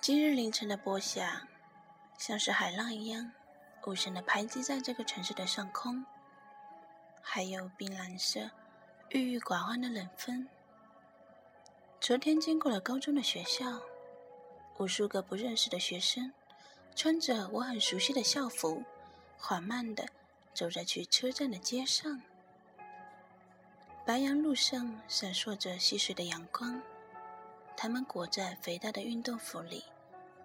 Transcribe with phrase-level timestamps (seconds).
[0.00, 1.46] 今日凌晨的波霞，
[2.16, 3.30] 像是海浪一样，
[3.86, 6.02] 无声的拍击在这个城市的上空。
[7.20, 8.50] 还有冰蓝色、
[9.10, 10.48] 郁郁寡欢的冷风。
[12.00, 13.78] 昨天经过了高中的学校，
[14.78, 16.32] 无数个不认识的学生，
[16.96, 18.82] 穿着我很熟悉的校服，
[19.36, 20.08] 缓慢的
[20.54, 22.22] 走在去车站的街上。
[24.06, 26.80] 白杨路上闪烁着细碎的阳光，
[27.76, 29.84] 他们裹在肥大的运动服里，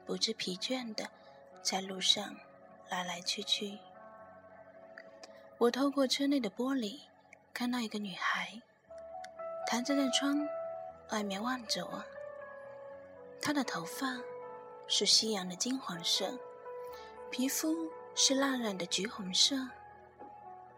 [0.06, 1.10] 不知疲倦的
[1.62, 2.36] 在路上
[2.90, 3.78] 来来去去。
[5.58, 7.00] 我透过车内的玻璃
[7.54, 8.62] 看到一个女孩，
[9.66, 10.48] 她站在窗
[11.12, 12.04] 外面望着我。
[13.42, 14.20] 她的头发
[14.88, 16.38] 是夕阳的金黄色，
[17.32, 17.74] 皮肤
[18.14, 19.56] 是蜡染的橘红色，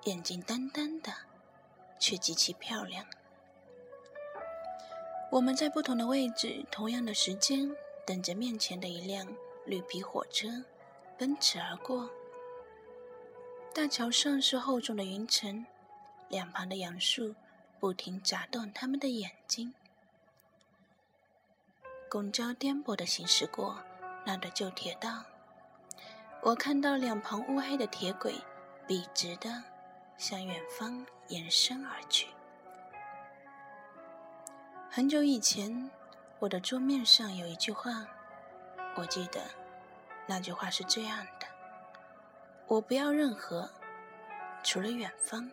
[0.04, 1.12] 眼睛淡淡的，
[2.00, 3.06] 却极其漂亮。
[5.30, 7.70] 我们在不同的位置，同样的时间，
[8.08, 9.28] 等着面前的一辆
[9.66, 10.48] 绿皮火车
[11.18, 12.10] 奔驰而过。
[13.74, 15.66] 大桥上是厚重的云层，
[16.30, 17.36] 两旁的杨树
[17.82, 19.74] 不停眨动他们的眼睛。
[22.10, 23.78] 公交颠簸的行驶过
[24.26, 25.26] 那的旧铁道，
[26.42, 28.34] 我看到两旁乌黑的铁轨
[28.88, 29.62] 笔直的
[30.18, 32.28] 向远方延伸而去。
[34.90, 35.92] 很久以前，
[36.40, 38.06] 我的桌面上有一句话，
[38.96, 39.42] 我记得
[40.28, 41.48] 那句话是这样的。
[42.68, 43.68] 我不要任何，
[44.64, 45.50] 除了远方。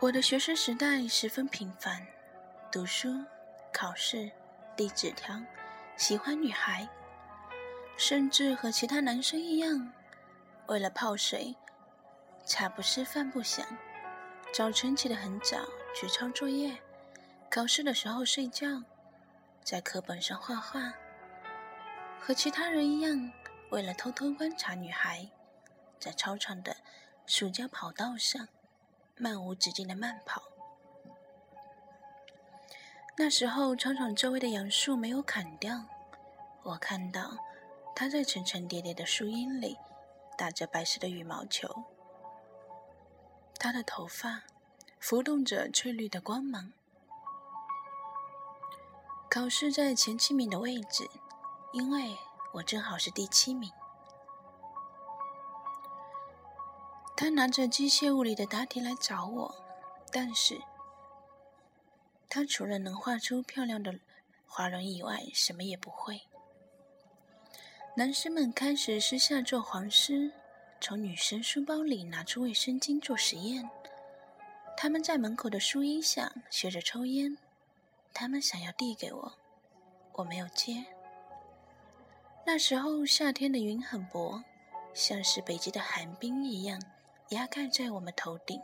[0.00, 2.00] 我的学生时代十分平凡，
[2.70, 3.08] 读书、
[3.72, 4.30] 考试、
[4.76, 5.34] 递纸条，
[5.96, 6.88] 喜欢女孩，
[7.98, 9.92] 甚至和其他男生一样，
[10.68, 11.54] 为了泡水。
[12.46, 13.66] 茶不思饭不想，
[14.54, 15.58] 早晨起得很早
[15.94, 16.78] 去抄作业，
[17.50, 18.82] 考试的时候睡觉，
[19.64, 20.94] 在课本上画画。
[22.20, 23.32] 和其他人一样，
[23.70, 25.28] 为了偷偷观察女孩，
[25.98, 26.76] 在操场的
[27.26, 28.46] 塑胶跑道上
[29.16, 30.40] 漫无止境的慢跑。
[33.16, 35.84] 那时候操场周围的杨树没有砍掉，
[36.62, 37.36] 我看到
[38.00, 39.76] 它在层层叠叠的树荫里
[40.36, 41.82] 打着白色的羽毛球。
[43.58, 44.44] 他的头发
[45.00, 46.72] 浮动着翠绿的光芒。
[49.28, 51.10] 考试在前七名的位置，
[51.72, 52.16] 因为
[52.52, 53.72] 我正好是第七名。
[57.16, 59.56] 他拿着机械物理的答题来找我，
[60.12, 60.62] 但是
[62.28, 63.98] 他除了能画出漂亮的
[64.46, 66.20] 滑轮以外，什么也不会。
[67.98, 70.30] 男生们开始私下做黄丝。
[70.80, 73.68] 从女生书包里拿出卫生巾做实验，
[74.76, 77.36] 他们在门口的树荫下学着抽烟。
[78.14, 79.32] 他们想要递给我，
[80.12, 80.86] 我没有接。
[82.46, 84.44] 那时候夏天的云很薄，
[84.94, 86.80] 像是北极的寒冰一样
[87.30, 88.62] 压盖在我们头顶，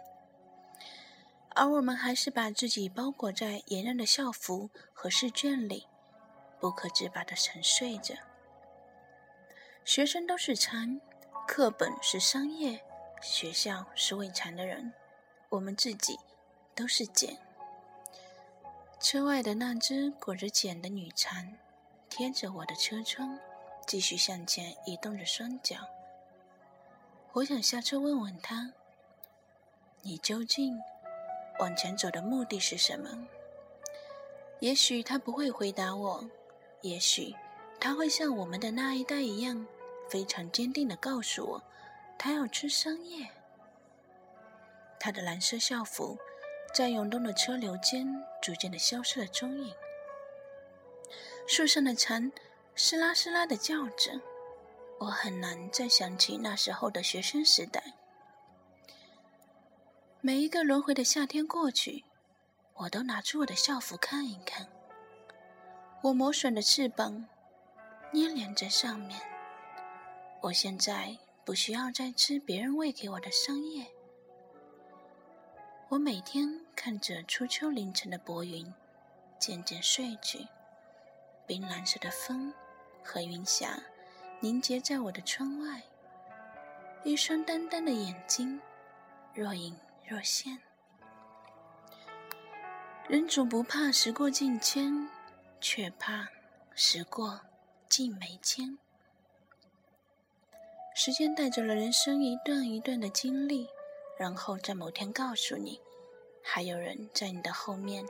[1.57, 5.89] 而我们还是把自己包裹在炎热的校服和试卷里，
[6.61, 8.15] 不可自拔的沉睡着。
[9.85, 11.01] 学生都是馋。
[11.47, 12.83] 课本是商业，
[13.21, 14.95] 学校是为馋的人，
[15.51, 16.19] 我们自己
[16.75, 17.37] 都是茧。
[18.99, 21.59] 车外的那只裹着茧的女蚕，
[22.09, 23.39] 贴着我的车窗，
[23.87, 25.77] 继续向前移动着双脚。
[27.35, 28.73] 我想下车问问她
[30.01, 30.81] ：“你究竟
[31.59, 33.29] 往前走的目的是什么？”
[34.61, 36.27] 也许她不会回答我，
[36.81, 37.37] 也许
[37.79, 39.67] 她会像我们的那一代一样。
[40.09, 41.63] 非常坚定的告诉我，
[42.19, 43.29] 他要吃桑叶。
[44.99, 46.17] 他的蓝色校服
[46.75, 48.07] 在涌动的车流间
[48.41, 49.75] 逐渐的消失了踪影。
[51.47, 52.33] 树上的蝉
[52.75, 54.21] 嘶啦嘶啦的叫着，
[54.99, 57.83] 我很难再想起那时候的学生时代。
[60.23, 62.05] 每一个轮回的夏天过去，
[62.73, 64.67] 我都拿出我的校服看一看，
[66.03, 67.27] 我磨损的翅膀
[68.15, 69.21] 粘连在上面。
[70.45, 73.83] 我现在不需要再吃别人喂给我的桑叶。
[75.89, 78.71] 我每天看着初秋凌晨的薄云
[79.39, 80.47] 渐渐睡去，
[81.47, 82.53] 冰蓝色的风
[83.03, 83.83] 和云霞
[84.39, 85.83] 凝结在我的窗外，
[87.05, 88.61] 一双淡淡的眼睛
[89.33, 89.75] 若隐
[90.07, 90.59] 若现。
[93.09, 95.09] 人总不怕时过境迁，
[95.59, 96.29] 却怕
[96.75, 97.41] 时过
[97.89, 98.79] 境没迁。
[100.97, 103.69] 时间带走了人生一段一段的经历，
[104.17, 105.81] 然后在某天告诉你，
[106.41, 108.07] 还有人在你的后面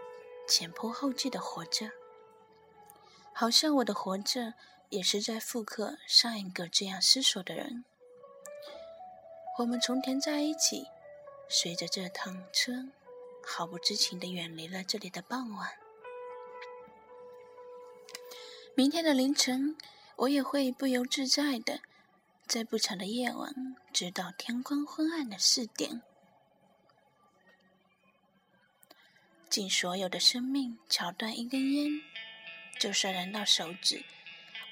[0.47, 1.91] 前仆后继的活着。
[3.33, 4.53] 好像我的活着
[4.91, 7.87] 也是在复刻上一个这样思索的人。
[9.59, 10.87] 我们从前在一起，
[11.49, 12.91] 随着这趟车，
[13.43, 15.71] 毫不知情的远离了这里的傍晚。
[18.75, 19.75] 明天的凌晨，
[20.17, 21.81] 我也会不由自在的，
[22.47, 26.03] 在不长的夜晚，直到天光昏暗的四点，
[29.49, 32.01] 尽所有的生命，挑断一根烟。
[32.79, 34.05] 就算燃到手指，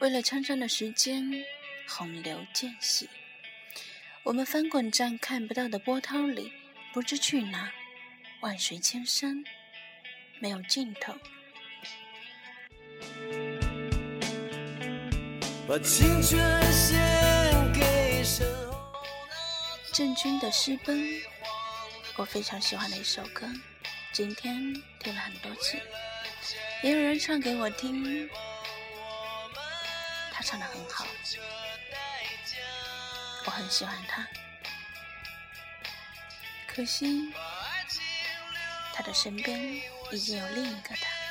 [0.00, 1.44] 为了长长的时间，
[1.88, 3.08] 洪流渐息。
[4.24, 6.52] 我们翻滚在看不到的波涛里，
[6.92, 7.72] 不知去哪，
[8.40, 9.42] 万水千山，
[10.40, 11.14] 没有尽头。
[15.68, 16.38] 把青春
[16.72, 17.31] 献给
[19.92, 20.96] 郑钧的《私奔》，
[22.16, 23.46] 我非常喜欢的一首歌，
[24.10, 25.78] 今天听了很多次。
[26.82, 28.26] 也有人唱给我听，
[30.32, 31.06] 他唱的很好，
[33.44, 34.26] 我很喜欢他。
[36.66, 37.30] 可惜，
[38.94, 41.21] 他的身边已经有另一个他。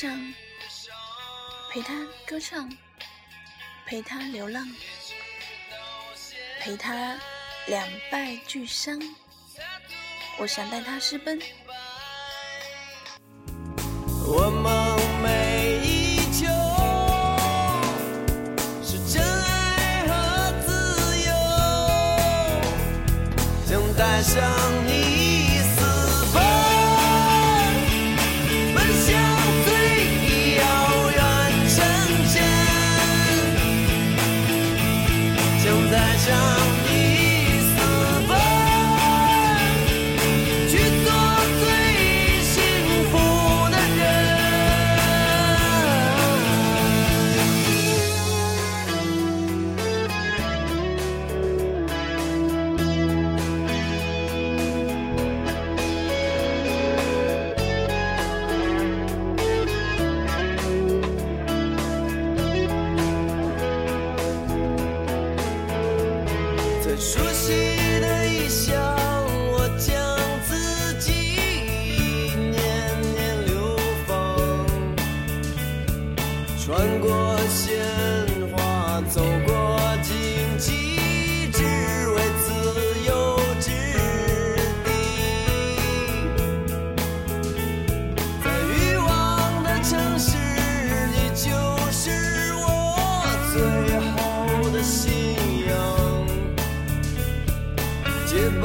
[0.00, 0.14] 想。
[1.72, 1.92] 陪他
[2.24, 2.70] 歌唱，
[3.84, 4.64] 陪他流浪，
[6.60, 7.18] 陪他
[7.66, 8.96] 两败俱伤。
[10.38, 11.36] 我想带他私奔。
[14.24, 16.46] 我梦寐以求
[18.84, 20.12] 是真爱和
[20.64, 20.70] 自
[21.26, 21.32] 由，
[23.66, 24.38] 想带上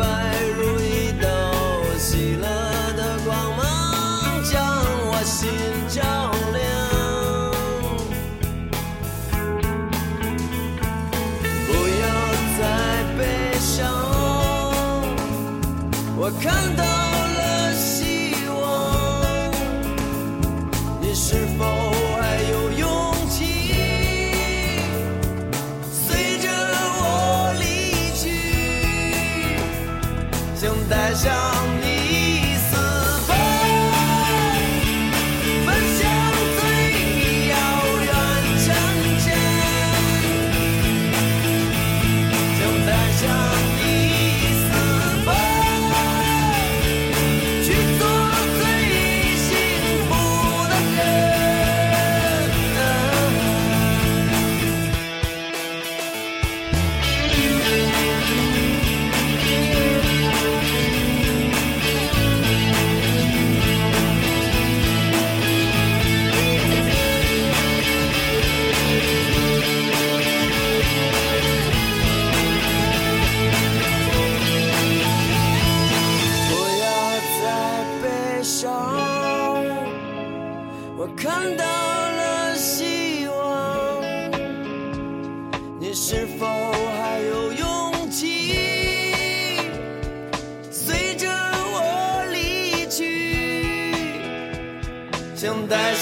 [0.04, 1.28] 爱如一道
[1.98, 2.48] 喜乐
[2.98, 4.54] 的光芒将
[5.08, 5.50] 我心
[5.90, 6.02] 照
[6.54, 6.62] 亮。
[11.68, 11.72] 不
[12.04, 12.06] 要
[12.60, 12.62] 再
[13.18, 13.22] 悲
[13.60, 13.72] 伤
[16.16, 16.93] 我看到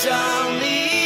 [0.08, 1.01] on.